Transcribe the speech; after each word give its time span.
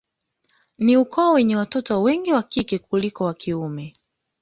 Ni 0.77 0.97
ukoo 0.97 1.33
wenye 1.33 1.55
watoto 1.55 2.01
wengi 2.01 2.33
wa 2.33 2.43
kike 2.43 2.79
kuliko 2.79 3.25
wa 3.25 3.33
kiume 3.33 3.93